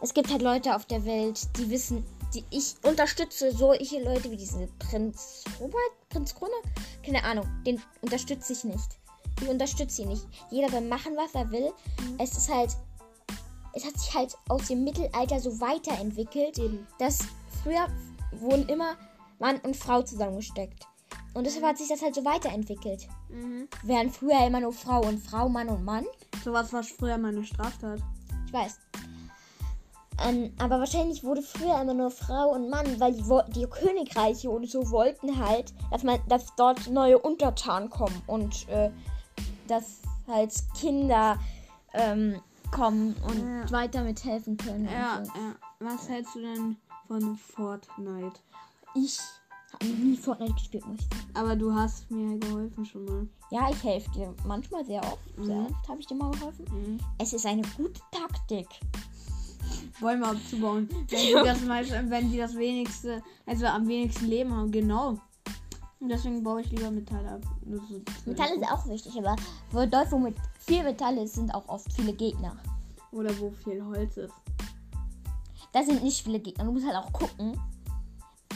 Es 0.01 0.13
gibt 0.13 0.31
halt 0.31 0.43
Leute 0.43 0.75
auf 0.75 0.87
der 0.87 1.05
Welt, 1.05 1.41
die 1.57 1.71
wissen, 1.71 2.05
die 2.35 2.45
ich 2.51 2.75
unterstütze 2.83 3.53
solche 3.53 4.03
Leute 4.03 4.31
wie 4.31 4.37
diesen 4.37 4.69
Prinz 4.79 5.45
Robert, 5.61 6.09
Prinz 6.09 6.35
Krone, 6.35 6.53
keine 7.05 7.23
Ahnung, 7.25 7.47
den 7.65 7.81
unterstütze 8.03 8.53
ich 8.53 8.65
nicht. 8.65 8.99
Ich 9.41 9.49
unterstütze 9.49 10.03
ihn 10.03 10.09
nicht. 10.09 10.27
Jeder 10.51 10.69
soll 10.69 10.83
machen, 10.83 11.17
was 11.17 11.35
er 11.35 11.51
will. 11.51 11.73
Es 12.19 12.37
ist 12.37 12.53
halt, 12.53 12.71
es 13.73 13.85
hat 13.85 13.99
sich 13.99 14.15
halt 14.15 14.37
aus 14.49 14.69
dem 14.69 14.85
Mittelalter 14.85 15.41
so 15.41 15.61
weiterentwickelt, 15.61 16.59
Eben. 16.59 16.87
dass 16.99 17.19
früher 17.63 17.89
wurden 18.33 18.69
immer 18.69 18.97
Mann 19.39 19.59
und 19.61 19.77
Frau 19.77 20.03
zusammengesteckt. 20.03 20.87
Und 21.35 21.45
deshalb 21.45 21.65
hat 21.65 21.79
sich 21.79 21.89
das 21.89 22.01
halt 22.01 22.15
so 22.15 22.25
weiterentwickelt. 22.25 23.09
Mhm. 23.29 23.69
Während 23.83 24.15
früher 24.15 24.47
immer 24.47 24.61
nur 24.61 24.73
Frau 24.73 25.01
und 25.03 25.19
Frau, 25.19 25.49
Mann 25.49 25.69
und 25.69 25.85
Mann. 25.85 26.05
Sowas 26.45 26.73
war 26.73 26.85
früher 26.85 27.19
mal 27.19 27.29
eine 27.35 27.45
Straftat. 27.45 28.01
Ich 28.47 28.53
weiß. 28.53 28.79
Ähm, 30.23 30.53
aber 30.59 30.79
wahrscheinlich 30.79 31.25
wurde 31.25 31.43
früher 31.43 31.81
immer 31.81 31.95
nur 31.95 32.11
Frau 32.11 32.51
und 32.51 32.71
Mann, 32.71 33.01
weil 33.01 33.13
die, 33.15 33.25
die 33.53 33.67
Königreiche 33.67 34.49
und 34.51 34.69
so 34.71 34.91
wollten 34.91 35.39
halt, 35.45 35.73
dass 35.91 36.03
man, 36.05 36.21
dass 36.29 36.55
dort 36.57 36.89
neue 36.89 37.19
Untertanen 37.19 37.91
kommen 37.91 38.23
und 38.27 38.69
äh, 38.69 38.91
dass 39.67 40.01
halt 40.29 40.53
Kinder 40.79 41.39
ähm, 41.95 42.41
kommen 42.71 43.15
und 43.29 43.39
Ja. 43.41 43.71
weiter 43.73 44.03
mithelfen 44.03 44.57
können. 44.57 44.85
Ja, 44.87 45.23
so. 45.25 45.33
ja. 45.33 45.55
Was 45.81 46.09
hältst 46.09 46.35
du 46.37 46.41
denn 46.41 46.77
von 47.09 47.37
Fortnite? 47.37 48.41
Ich 48.95 49.19
habe 49.73 49.87
nie 49.87 50.17
Fortnite 50.17 50.55
gespielt, 50.55 50.87
muss 50.87 51.01
ich 51.01 51.09
sagen. 51.09 51.31
Aber 51.35 51.57
du 51.57 51.75
hast 51.75 52.09
mir 52.11 52.39
geholfen 52.39 52.85
schon 52.87 53.05
mal. 53.05 53.27
Ja, 53.51 53.69
ich 53.71 53.83
helfe 53.83 54.11
dir 54.13 54.35
manchmal 54.47 54.85
sehr 54.85 55.01
oft. 55.03 55.19
Sehr 55.45 55.57
Mhm. 55.57 55.67
oft 55.67 55.89
habe 55.89 56.01
ich 56.01 56.07
dir 56.07 56.15
mal 56.15 56.31
geholfen. 56.31 56.65
Mhm. 56.71 56.99
Es 57.19 57.33
ist 57.33 57.45
eine 57.47 57.63
gute 57.77 58.01
Taktik. 58.13 58.69
Bäume 60.01 60.27
abzubauen. 60.27 60.89
Wenn 61.09 61.27
die 61.27 61.33
das, 61.33 61.67
wenn 62.11 62.31
die 62.31 62.39
das 62.39 62.55
wenigste, 62.57 63.23
also 63.47 63.67
am 63.67 63.87
wenigsten 63.89 64.27
Leben 64.27 64.55
haben, 64.55 64.71
genau. 64.71 65.19
Und 66.01 66.09
deswegen 66.11 66.43
baue 66.43 66.61
ich 66.61 66.71
lieber 66.71 66.91
Metall 66.91 67.27
ab. 67.27 67.41
Ist- 67.71 68.27
Metall 68.27 68.51
ist 68.57 68.65
auch 68.71 68.87
wichtig, 68.89 69.13
aber 69.17 69.37
wo 69.71 69.87
dort, 69.87 70.11
wo 70.13 70.19
mit 70.19 70.35
viel 70.59 70.83
Metall 70.83 71.17
ist, 71.19 71.35
sind 71.35 71.55
auch 71.55 71.67
oft 71.69 71.91
viele 71.93 72.13
Gegner. 72.13 72.57
Oder 73.13 73.31
wo 73.39 73.51
viel 73.65 73.83
Holz 73.85 74.17
ist. 74.17 74.35
Da 75.73 75.83
sind 75.83 76.03
nicht 76.03 76.23
viele 76.23 76.41
Gegner. 76.41 76.65
Du 76.65 76.73
musst 76.73 76.87
halt 76.87 76.97
auch 76.97 77.13
gucken, 77.13 77.59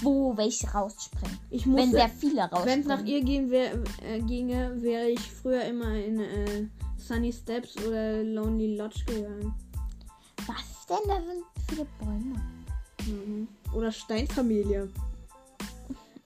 wo 0.03 0.37
welche 0.37 0.69
rausspringen. 0.71 1.39
Ich 1.51 1.65
Wenn 1.65 1.73
musste, 1.73 1.91
sehr 1.93 2.09
viele 2.09 2.49
wenn 2.65 2.81
es 2.81 2.87
nach 2.87 2.99
rausspringen. 2.99 3.07
ihr 3.07 3.25
gehen 3.25 3.51
wär, 3.51 3.73
äh, 4.05 4.21
ginge, 4.21 4.81
wäre 4.83 5.09
ich 5.09 5.21
früher 5.21 5.63
immer 5.65 5.95
in 5.95 6.21
äh, 6.21 6.67
Sunny 6.97 7.33
Steps 7.33 7.77
oder 7.87 8.23
Lonely 8.23 8.77
Lodge 8.77 9.05
gegangen. 9.07 9.55
Denn? 10.89 11.09
Da 11.09 11.17
sind 11.21 11.45
viele 11.69 11.87
Bäume. 12.01 12.41
Mhm. 13.07 13.49
Oder 13.73 13.93
Steinfamilie. 13.93 14.89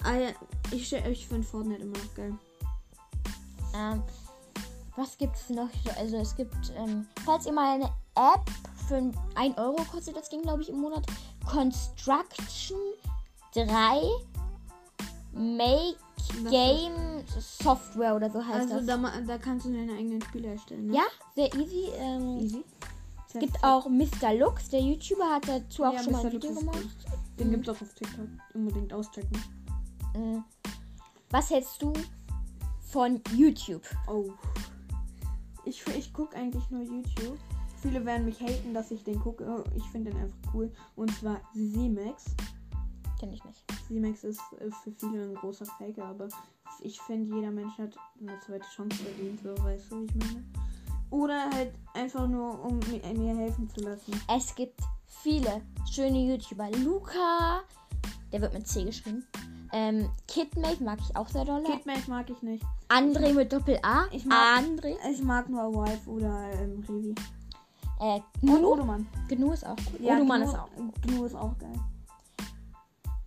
Ah, 0.04 0.16
ja, 0.16 0.30
ich, 0.72 0.92
ich 0.92 1.28
finde 1.28 1.46
Fortnite 1.46 1.82
immer 1.82 1.96
noch 1.96 2.14
geil. 2.16 2.34
Ähm, 3.72 4.02
was 4.96 5.16
gibt's 5.16 5.48
noch? 5.48 5.68
Also 5.96 6.16
es 6.16 6.34
gibt, 6.34 6.56
ähm, 6.76 7.06
falls 7.24 7.46
ihr 7.46 7.52
mal 7.52 7.74
eine 7.76 7.84
App 8.16 8.50
für 8.88 8.96
1 9.36 9.56
Euro 9.58 9.76
kostet 9.84 10.16
das 10.16 10.28
Ding, 10.28 10.42
glaube 10.42 10.62
ich, 10.62 10.70
im 10.70 10.80
Monat. 10.80 11.06
Construction 11.48 12.76
3 13.54 14.02
Make 15.34 15.96
Game 16.50 17.22
Software 17.38 18.16
oder 18.16 18.28
so 18.28 18.44
heißt 18.44 18.60
Also 18.62 18.76
das. 18.78 18.86
da, 18.86 18.96
ma- 18.96 19.20
da 19.20 19.38
kannst 19.38 19.66
du 19.66 19.72
deine 19.72 19.92
eigenen 19.92 20.20
Spiele 20.22 20.48
erstellen. 20.48 20.88
Ne? 20.88 20.96
Ja, 20.96 21.04
sehr 21.36 21.54
easy. 21.54 21.90
Ähm, 21.96 22.38
Easy. 22.40 22.64
Es 23.34 23.40
gibt 23.40 23.62
auch 23.64 23.88
Mr. 23.88 24.34
Lux, 24.38 24.68
der 24.68 24.80
YouTuber 24.80 25.24
hat 25.30 25.48
dazu 25.48 25.84
auch 25.84 25.94
Ja, 25.94 26.02
schon 26.02 26.12
mal 26.12 26.20
ein 26.20 26.26
Mr. 26.26 26.32
Video 26.32 26.50
Lux 26.50 26.60
gemacht. 26.60 26.96
Den 27.38 27.46
Mhm. 27.48 27.52
gibt's 27.52 27.68
auch 27.68 27.80
auf 27.82 27.94
TikTok. 27.94 28.28
Unbedingt 28.54 28.92
auschecken. 28.92 29.42
Mhm. 30.14 30.44
Was 31.30 31.50
hältst 31.50 31.80
du 31.82 31.92
von 32.80 33.20
YouTube? 33.34 33.82
Oh. 34.06 34.30
Ich, 35.64 35.82
ich 35.96 36.12
gucke 36.12 36.36
eigentlich 36.36 36.68
nur 36.70 36.82
YouTube. 36.82 37.38
Viele 37.80 38.04
werden 38.04 38.26
mich 38.26 38.40
haten, 38.40 38.74
dass 38.74 38.90
ich 38.90 39.02
den 39.02 39.18
gucke. 39.18 39.64
Ich 39.74 39.84
finde 39.84 40.10
den 40.10 40.20
einfach 40.20 40.54
cool. 40.54 40.70
Und 40.94 41.10
zwar 41.16 41.40
Z-Max. 41.54 42.24
Kenn 43.18 43.32
ich 43.32 43.42
nicht. 43.44 43.64
Z-Max 43.88 44.24
ist 44.24 44.40
äh, 44.60 44.70
für 44.82 44.92
viele 44.92 45.22
ein 45.30 45.34
großer 45.34 45.64
Faker, 45.64 46.04
aber 46.04 46.28
ich 46.80 47.00
finde, 47.00 47.34
jeder 47.34 47.50
Mensch 47.50 47.76
hat 47.78 47.96
eine 48.20 48.38
zweite 48.40 48.66
Chance 48.74 48.96
verdient, 49.02 49.40
so 49.42 49.64
weißt 49.64 49.90
du, 49.92 50.00
wie 50.02 50.04
ich 50.06 50.14
meine. 50.16 50.44
Oder 51.12 51.48
halt 51.50 51.72
einfach 51.94 52.26
nur, 52.26 52.64
um 52.64 52.78
mir, 52.90 53.00
mir 53.14 53.36
helfen 53.36 53.68
zu 53.70 53.80
lassen. 53.82 54.20
Es 54.34 54.54
gibt 54.54 54.80
viele 55.06 55.60
schöne 55.90 56.18
YouTuber. 56.18 56.70
Luca, 56.78 57.60
der 58.32 58.40
wird 58.40 58.54
mit 58.54 58.66
C 58.66 58.82
geschrieben. 58.84 59.24
Ähm, 59.74 60.10
Kidmate 60.26 60.82
mag 60.82 60.98
ich 61.00 61.14
auch 61.16 61.28
sehr 61.28 61.44
doll. 61.44 61.62
Kidmate 61.64 62.10
mag 62.10 62.28
ich 62.30 62.42
nicht. 62.42 62.64
André 62.88 63.32
mit 63.32 63.52
Doppel 63.52 63.78
A. 63.82 64.04
Ich 64.10 64.24
mag- 64.24 64.58
André. 64.58 64.96
Ich 65.10 65.22
mag 65.22 65.48
nur 65.48 65.72
Wife 65.74 66.10
oder 66.10 66.50
ähm, 66.60 66.82
Revi. 66.88 67.14
Äh, 68.00 68.20
Und 68.40 68.60
Gnu. 68.60 68.66
Odoman. 68.72 69.06
Gnu 69.28 69.52
ist 69.52 69.64
auch 69.66 69.76
gut. 69.76 70.00
Oduman 70.02 70.42
Gnu- 70.42 70.48
ist 70.48 70.58
auch. 70.58 70.68
Gnu 71.06 71.24
ist 71.24 71.34
auch 71.34 71.56
geil. 71.58 71.78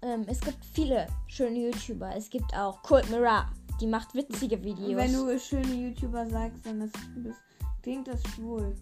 Ähm, 0.02 0.26
es 0.28 0.40
gibt 0.42 0.64
viele 0.74 1.08
schöne 1.28 1.68
YouTuber. 1.70 2.16
Es 2.16 2.30
gibt 2.30 2.54
auch 2.56 2.82
Cold 2.84 3.10
Mirror. 3.10 3.46
Die 3.82 3.88
macht 3.88 4.14
witzige 4.14 4.64
Videos. 4.64 4.96
Wenn 4.96 5.14
du 5.14 5.40
schöne 5.40 5.74
YouTuber 5.74 6.28
sagst, 6.30 6.66
dann 6.66 6.82
ist, 6.82 6.94
bist, 7.16 7.40
klingt 7.86 8.08
das 8.08 8.20
schwul. 8.34 8.76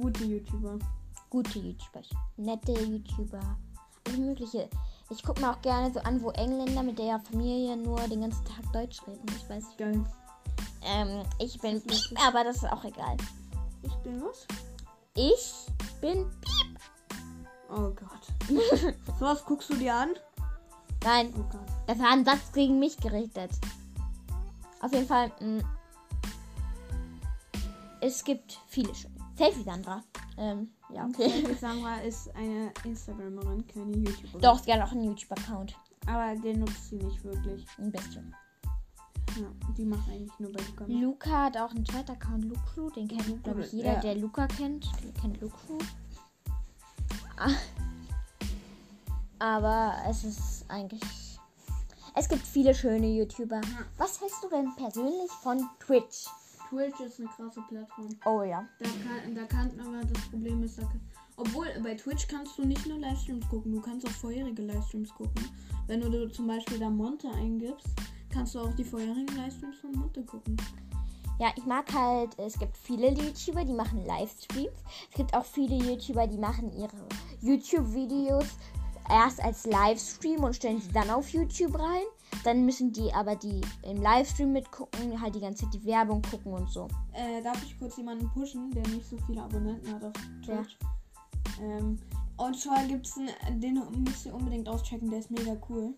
Gute 0.00 0.24
YouTuber. 0.24 0.80
Gute 1.30 1.60
YouTuber. 1.60 2.02
Nette 2.36 2.72
YouTuber. 2.72 3.56
Alles 4.04 4.18
mögliche. 4.18 4.68
Ich 5.10 5.22
gucke 5.22 5.40
mir 5.40 5.52
auch 5.52 5.62
gerne 5.62 5.92
so 5.92 6.00
an, 6.00 6.20
wo 6.20 6.30
Engländer 6.30 6.82
mit 6.82 6.98
der 6.98 7.20
Familie 7.20 7.76
nur 7.76 8.00
den 8.08 8.22
ganzen 8.22 8.44
Tag 8.44 8.72
Deutsch 8.72 9.00
reden. 9.06 9.24
Ich 9.28 9.48
weiß 9.48 9.64
nicht. 9.64 9.78
Geil. 9.78 10.04
Ähm, 10.82 11.22
ich 11.38 11.56
bin 11.60 11.80
Piep, 11.82 12.18
aber 12.20 12.42
das 12.42 12.56
ist 12.56 12.72
auch 12.72 12.82
egal. 12.82 13.16
Ich 13.82 13.94
bin 13.98 14.20
was? 14.20 14.44
Ich 15.14 15.66
bin 16.00 16.26
Piep. 16.40 16.78
Oh 17.70 17.90
Gott. 17.90 18.26
so 19.20 19.24
was 19.24 19.44
guckst 19.44 19.70
du 19.70 19.76
dir 19.76 19.94
an? 19.94 20.10
Nein, 21.04 21.32
Oh 21.36 21.44
Gott. 21.52 21.68
das 21.86 21.96
war 22.00 22.10
ein 22.10 22.24
Satz 22.24 22.50
gegen 22.52 22.80
mich 22.80 22.96
gerichtet. 22.96 23.52
Auf 24.80 24.92
jeden 24.92 25.06
Fall, 25.06 25.30
mh, 25.40 25.62
es 28.04 28.22
gibt 28.24 28.60
viele 28.66 28.94
schöne. 28.94 29.14
Selfie 29.36 29.62
Sandra. 29.62 30.02
Ähm, 30.36 30.70
ja, 30.90 31.06
okay. 31.06 31.42
Okay. 31.44 31.54
Sandra 31.60 31.96
ist 31.98 32.34
eine 32.36 32.72
Instagramerin, 32.84 33.66
keine 33.66 33.96
YouTuberin. 33.96 34.40
Doch, 34.40 34.58
sie 34.58 34.72
hat 34.72 34.80
auch 34.82 34.92
einen 34.92 35.04
YouTube-Account. 35.04 35.74
Aber 36.06 36.36
den 36.36 36.60
nutzt 36.60 36.90
sie 36.90 36.96
nicht 36.96 37.24
wirklich. 37.24 37.66
Ein 37.78 37.90
bisschen. 37.90 38.34
Ja, 39.40 39.46
die 39.76 39.84
macht 39.84 40.08
eigentlich 40.08 40.38
nur 40.38 40.52
bei 40.52 40.60
Luca. 40.62 40.86
mit. 40.86 41.02
Luca 41.02 41.44
hat 41.46 41.56
auch 41.56 41.70
einen 41.70 41.84
Chat-Account, 41.84 42.44
Lucru. 42.44 42.90
Den 42.90 43.08
kennt, 43.08 43.42
glaube 43.42 43.62
ich, 43.64 43.72
jeder, 43.72 43.94
Ja. 43.94 44.00
der 44.00 44.14
Luca 44.16 44.46
kennt. 44.46 44.86
Kennt 45.20 45.40
Lucru. 45.40 45.78
Ah. 47.36 47.50
Aber 49.40 49.94
es 50.08 50.22
ist 50.24 50.64
eigentlich. 50.68 51.02
Es 52.14 52.28
gibt 52.28 52.46
viele 52.46 52.74
schöne 52.74 53.08
YouTuber. 53.08 53.60
Was 53.98 54.20
hältst 54.20 54.44
du 54.44 54.48
denn 54.48 54.72
persönlich 54.76 55.30
von 55.42 55.68
Twitch? 55.80 56.26
Twitch 56.74 57.00
ist 57.00 57.20
eine 57.20 57.28
krasse 57.28 57.62
Plattform. 57.68 58.08
Oh 58.26 58.42
ja. 58.42 58.66
Da 58.80 58.88
kann, 59.06 59.34
da 59.34 59.44
kann, 59.44 59.80
aber 59.80 60.04
das 60.04 60.28
Problem 60.28 60.62
ist, 60.64 60.78
da 60.78 60.82
kann, 60.82 61.00
obwohl 61.36 61.66
bei 61.82 61.94
Twitch 61.94 62.26
kannst 62.26 62.58
du 62.58 62.64
nicht 62.64 62.86
nur 62.86 62.98
Livestreams 62.98 63.48
gucken, 63.48 63.72
du 63.72 63.80
kannst 63.80 64.06
auch 64.06 64.10
vorherige 64.10 64.62
Livestreams 64.62 65.14
gucken. 65.14 65.48
Wenn 65.86 66.00
du, 66.00 66.10
du 66.10 66.30
zum 66.30 66.46
Beispiel 66.46 66.78
da 66.78 66.90
Monte 66.90 67.28
eingibst, 67.30 67.88
kannst 68.32 68.54
du 68.54 68.60
auch 68.60 68.74
die 68.74 68.84
vorherigen 68.84 69.36
Livestreams 69.36 69.78
von 69.78 69.92
Monte 69.92 70.24
gucken. 70.24 70.56
Ja, 71.38 71.52
ich 71.56 71.64
mag 71.64 71.92
halt, 71.92 72.38
es 72.38 72.58
gibt 72.58 72.76
viele 72.76 73.10
YouTuber, 73.10 73.64
die 73.64 73.72
machen 73.72 74.04
Livestreams. 74.06 74.78
Es 75.10 75.16
gibt 75.16 75.34
auch 75.34 75.44
viele 75.44 75.76
YouTuber, 75.76 76.26
die 76.26 76.38
machen 76.38 76.72
ihre 76.72 76.96
YouTube-Videos 77.40 78.46
erst 79.10 79.42
als 79.42 79.66
Livestream 79.66 80.44
und 80.44 80.54
stellen 80.56 80.80
sie 80.80 80.92
dann 80.92 81.10
auf 81.10 81.28
YouTube 81.30 81.78
rein. 81.78 82.04
Dann 82.42 82.64
müssen 82.64 82.92
die 82.92 83.12
aber 83.12 83.36
die 83.36 83.60
im 83.82 84.02
Livestream 84.02 84.52
mitgucken, 84.52 85.20
halt 85.20 85.34
die 85.34 85.40
ganze 85.40 85.64
Zeit 85.64 85.74
die 85.74 85.84
Werbung 85.84 86.20
gucken 86.22 86.52
und 86.52 86.68
so. 86.70 86.88
Äh, 87.12 87.42
darf 87.42 87.62
ich 87.62 87.78
kurz 87.78 87.96
jemanden 87.96 88.28
pushen, 88.30 88.70
der 88.72 88.86
nicht 88.88 89.08
so 89.08 89.16
viele 89.26 89.42
Abonnenten 89.42 89.94
hat 89.94 90.04
auf 90.04 90.12
Twitch? 90.44 90.78
Ähm, 91.60 91.98
und 92.36 92.58
zwar 92.58 92.84
gibt 92.84 93.06
es 93.06 93.16
einen, 93.16 93.60
den 93.60 93.80
müsst 94.02 94.26
ihr 94.26 94.34
unbedingt 94.34 94.68
auschecken, 94.68 95.10
der 95.10 95.20
ist 95.20 95.30
mega 95.30 95.56
cool. 95.68 95.94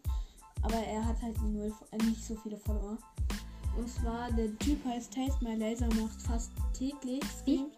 Aber 0.62 0.74
er 0.74 1.04
hat 1.04 1.20
halt 1.22 1.40
null, 1.42 1.72
äh, 1.92 1.96
nicht 2.04 2.22
so 2.22 2.34
viele 2.36 2.56
Follower. 2.56 2.98
Und 3.76 3.88
zwar, 3.88 4.30
der 4.32 4.56
Typ 4.58 4.84
heißt 4.84 5.12
Taste 5.12 5.44
My 5.44 5.54
Laser, 5.54 5.86
macht 6.00 6.20
fast 6.22 6.50
täglich? 6.72 7.22
Streams. 7.40 7.74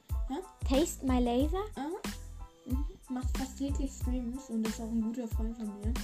Taste 0.68 1.04
My 1.06 1.20
Laser? 1.20 1.64
Aha. 1.76 1.88
Mhm. 2.66 2.84
Macht 3.10 3.36
fast 3.36 3.58
täglich 3.58 3.90
Streams 3.90 4.48
und 4.50 4.66
ist 4.66 4.80
auch 4.80 4.90
ein 4.90 5.02
guter 5.02 5.26
Freund 5.28 5.56
von 5.56 5.66
mir. 5.66 5.94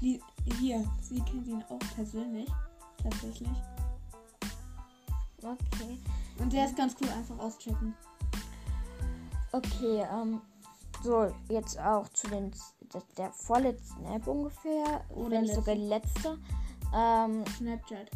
Lie- 0.00 0.20
Hier, 0.44 0.84
sie 1.00 1.20
kennt 1.20 1.46
ihn 1.46 1.62
auch 1.68 1.78
persönlich. 1.94 2.48
Tatsächlich. 3.02 3.48
Okay. 5.42 5.98
Und 6.38 6.52
der 6.52 6.66
ist 6.66 6.76
ganz 6.76 6.94
cool, 7.00 7.08
einfach 7.08 7.38
auschecken. 7.38 7.94
Okay, 9.52 10.06
ähm, 10.10 10.40
so, 11.02 11.34
jetzt 11.48 11.78
auch 11.78 12.08
zu 12.10 12.28
den, 12.28 12.52
der, 12.94 13.02
der 13.16 13.32
vorletzten 13.32 14.04
App 14.06 14.26
ungefähr. 14.26 15.04
Oder 15.10 15.44
sogar 15.46 15.74
die 15.74 15.86
letzte. 15.86 16.38
Ähm, 16.94 17.44
Snapchat. 17.56 18.10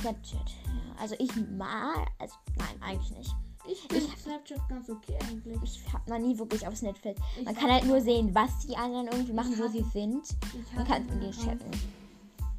Snapchat. 0.00 0.50
Ja, 0.66 1.00
also 1.00 1.14
ich 1.18 1.34
mag, 1.50 2.08
also 2.18 2.34
nein, 2.56 2.82
eigentlich 2.82 3.10
nicht. 3.18 3.34
Ich 3.66 3.80
finde 3.80 4.16
Snapchat 4.18 4.68
ganz 4.68 4.90
okay 4.90 5.16
eigentlich. 5.28 5.58
Ich 5.62 5.92
habe 5.92 6.10
noch 6.10 6.18
nie 6.18 6.38
wirklich 6.38 6.66
auf 6.66 6.76
Snapchat. 6.76 7.16
Ich 7.38 7.44
Man 7.44 7.54
kann 7.54 7.70
halt 7.70 7.82
hab- 7.82 7.88
nur 7.88 8.00
sehen, 8.00 8.34
was 8.34 8.58
die 8.66 8.76
anderen 8.76 9.06
irgendwie 9.08 9.32
machen, 9.32 9.58
wo 9.58 9.64
hab- 9.64 9.72
sie 9.72 9.84
sind. 9.92 10.26
Ich 10.52 10.72
Man 10.76 10.86
kann 10.86 11.06
denen 11.06 11.22
Account. 11.30 11.44
chatten. 11.44 11.70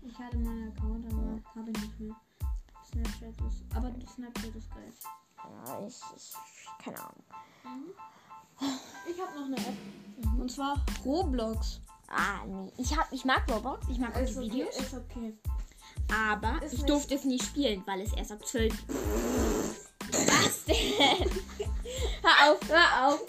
Ich 0.08 0.18
hatte 0.20 0.38
meinen 0.38 0.72
Account, 0.72 1.06
aber 1.12 1.60
habe 1.60 1.72
ich 1.72 1.82
nicht 1.82 2.00
mehr. 2.00 2.16
Snapchat 2.90 3.48
ist. 3.48 3.64
Aber 3.76 3.92
Snapchat 4.14 4.56
ist 4.56 4.70
geil. 4.72 4.94
Ja, 5.38 5.86
ich, 5.88 5.96
ich, 6.16 6.34
keine 6.84 6.98
Ahnung. 7.00 7.24
Ich 9.08 9.22
habe 9.22 9.40
noch 9.40 9.46
eine 9.46 9.58
App. 9.58 9.76
Und 10.40 10.52
zwar 10.52 10.82
Roblox. 11.06 11.82
Ah, 12.08 12.46
nee. 12.48 12.72
Ich, 12.78 12.96
hab, 12.98 13.12
ich 13.12 13.26
mag 13.26 13.44
Roblox, 13.52 13.88
ich 13.90 13.98
mag 14.00 14.16
auch 14.16 14.26
die 14.26 14.36
okay, 14.36 14.40
Videos. 14.52 14.78
ist 14.78 14.94
okay. 14.94 15.38
Aber 16.12 16.62
Ist 16.64 16.74
ich 16.74 16.80
nicht- 16.80 16.90
durfte 16.90 17.16
es 17.16 17.26
nie 17.26 17.40
spielen, 17.40 17.84
weil 17.86 18.02
es 18.02 18.14
erst 18.14 18.32
ab 18.32 18.46
12. 18.46 18.74
Was 20.28 20.64
denn? 20.66 21.30
hör 22.22 22.52
auf, 22.52 22.60
hör 22.70 23.08
auf. 23.08 23.20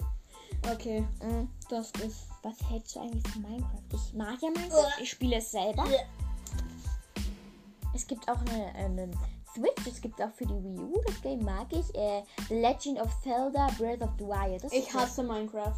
Okay, 0.71 1.05
Mhm. 1.23 1.49
das 1.69 1.91
ist. 2.05 2.27
Was 2.43 2.55
hältst 2.69 2.95
du 2.95 2.99
eigentlich 3.01 3.27
von 3.33 3.41
Minecraft? 3.41 3.83
Ich 3.93 4.13
mag 4.13 4.41
ja 4.41 4.49
Minecraft. 4.49 5.01
Ich 5.01 5.09
spiele 5.09 5.37
es 5.37 5.51
selber. 5.51 5.85
Es 7.93 8.05
gibt 8.07 8.29
auch 8.29 8.39
eine, 8.51 8.73
eine 8.75 9.11
Switch. 9.53 9.87
Es 9.87 9.99
gibt 10.01 10.21
auch 10.21 10.31
für 10.33 10.45
die 10.45 10.53
Wii 10.63 10.79
U. 10.79 11.01
Das 11.05 11.21
Game 11.21 11.43
mag 11.43 11.67
ich. 11.71 11.93
Äh, 11.95 12.23
Legend 12.49 13.01
of 13.01 13.09
Zelda 13.23 13.67
Breath 13.77 14.01
of 14.01 14.09
the 14.19 14.25
Wild. 14.25 14.63
Ich 14.71 14.93
hasse 14.93 15.23
Minecraft. 15.23 15.75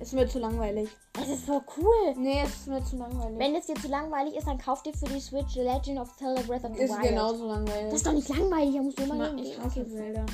Ist 0.00 0.12
mir 0.14 0.28
zu 0.28 0.38
langweilig. 0.38 0.88
Es 1.20 1.28
ist 1.28 1.46
so 1.46 1.62
cool. 1.76 2.14
Nee, 2.16 2.42
es 2.42 2.50
ist 2.50 2.66
mir 2.66 2.84
zu 2.84 2.96
langweilig. 2.96 3.38
Wenn 3.38 3.54
es 3.54 3.66
dir 3.66 3.74
zu 3.74 3.88
langweilig 3.88 4.36
ist, 4.36 4.46
dann 4.46 4.58
kauf 4.58 4.82
dir 4.82 4.92
für 4.92 5.06
die 5.06 5.20
Switch 5.20 5.54
The 5.54 5.60
Legend 5.60 6.00
of 6.00 6.16
Zelda 6.16 6.42
Breath 6.42 6.64
of 6.64 6.76
the 6.76 6.82
ist 6.82 6.90
Wild. 6.90 7.02
genauso 7.02 7.46
langweilig. 7.46 7.84
Das 7.84 7.94
ist 7.94 8.06
doch 8.06 8.12
nicht 8.12 8.28
langweilig. 8.28 8.74
Da 8.74 8.82
musst 8.82 8.98
du 8.98 9.02
ich, 9.02 9.10
immer 9.10 9.36
ich 9.36 9.58
hasse. 9.58 9.88
Zelda. 9.88 10.26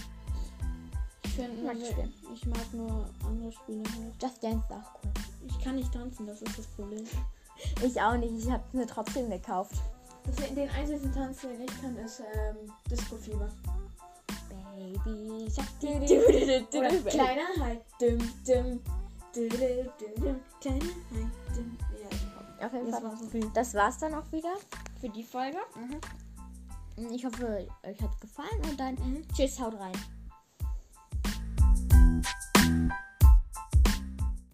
Ich, 1.25 1.31
find, 1.33 1.65
Mag 1.65 1.77
ich 1.77 1.95
ich 2.35 2.47
mag 2.47 2.75
nur 2.75 3.07
andere 3.27 3.53
Spiele 3.53 3.83
halt. 3.85 4.23
Just 4.23 4.43
Dance 4.43 4.65
ist 4.69 4.73
auch 4.73 4.95
cool. 5.05 5.11
Ich 5.47 5.65
kann 5.65 5.77
nicht 5.77 5.93
tanzen, 5.93 6.27
das 6.27 6.43
ist 6.43 6.59
das 6.59 6.67
Problem. 6.69 7.05
Ich 7.85 8.01
auch 8.01 8.17
nicht. 8.17 8.33
Ich 8.39 8.49
habe 8.49 8.63
mir 8.73 8.87
trotzdem 8.87 9.29
gekauft. 9.29 9.75
Das, 10.25 10.37
den 10.55 10.71
einzigen 10.71 11.13
Tanz, 11.13 11.41
den 11.41 11.61
ich 11.61 11.81
kann, 11.83 11.97
ist 11.97 12.21
ähm, 12.21 12.73
Disco 12.89 13.17
Fieber. 13.17 13.49
Baby 14.77 15.49
du, 16.71 16.79
Oder 16.79 16.89
du. 16.91 17.03
kleiner 17.03 17.49
Hai. 17.61 17.81
Dum, 18.01 18.19
dum. 18.47 18.81
Auf 22.61 22.73
jeden 22.73 22.91
das 22.91 23.01
Fall. 23.01 23.05
war's. 23.05 23.53
Das 23.55 23.75
dann 24.03 24.15
auch 24.15 24.33
wieder 24.33 24.55
für 25.01 25.09
die 25.09 25.23
Folge. 25.23 25.59
Ich 27.13 27.25
hoffe, 27.25 27.69
euch 27.85 28.03
hat's 28.03 28.21
gefallen 28.21 28.61
und 28.69 28.79
dann 28.79 28.97
tschüss, 29.35 29.61
haut 29.61 29.79
rein. 29.79 29.93